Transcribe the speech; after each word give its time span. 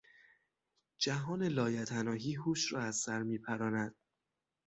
جهان 1.01 1.43
لایتناهی 1.47 2.33
هوش 2.35 2.73
را 2.73 2.81
از 2.81 2.95
سر 2.97 3.23
میپراند. 3.23 3.95